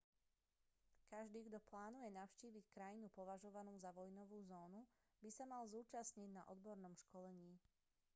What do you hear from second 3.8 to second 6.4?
za vojnovú zónu by sa mal zúčastniť